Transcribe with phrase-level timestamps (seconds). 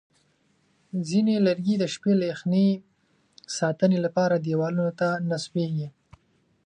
[1.07, 2.67] ځینې لرګي د شپې له یخنۍ
[3.57, 5.87] ساتنې لپاره دیوالونو ته نصبېږي.